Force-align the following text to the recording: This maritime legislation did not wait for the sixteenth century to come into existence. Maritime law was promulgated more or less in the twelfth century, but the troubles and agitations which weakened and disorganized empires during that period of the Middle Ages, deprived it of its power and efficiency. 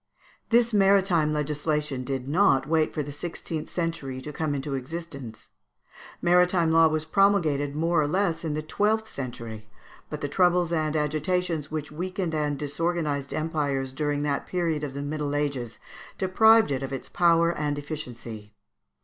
This 0.49 0.73
maritime 0.73 1.31
legislation 1.31 2.03
did 2.03 2.27
not 2.27 2.65
wait 2.67 2.91
for 2.91 3.03
the 3.03 3.11
sixteenth 3.11 3.69
century 3.69 4.19
to 4.21 4.33
come 4.33 4.55
into 4.55 4.73
existence. 4.73 5.49
Maritime 6.23 6.71
law 6.71 6.87
was 6.87 7.05
promulgated 7.05 7.75
more 7.75 8.01
or 8.01 8.07
less 8.07 8.43
in 8.43 8.55
the 8.55 8.63
twelfth 8.63 9.07
century, 9.07 9.69
but 10.09 10.21
the 10.21 10.27
troubles 10.27 10.71
and 10.73 10.95
agitations 10.95 11.69
which 11.69 11.91
weakened 11.91 12.33
and 12.33 12.57
disorganized 12.57 13.31
empires 13.31 13.91
during 13.93 14.23
that 14.23 14.47
period 14.47 14.83
of 14.83 14.95
the 14.95 15.03
Middle 15.03 15.35
Ages, 15.35 15.77
deprived 16.17 16.71
it 16.71 16.81
of 16.81 16.91
its 16.91 17.07
power 17.07 17.51
and 17.55 17.77
efficiency. 17.77 18.55